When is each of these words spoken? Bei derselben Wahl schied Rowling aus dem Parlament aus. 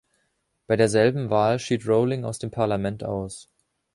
Bei 0.65 0.75
derselben 0.77 1.29
Wahl 1.29 1.59
schied 1.59 1.87
Rowling 1.87 2.25
aus 2.25 2.39
dem 2.39 2.49
Parlament 2.49 3.03
aus. 3.03 3.51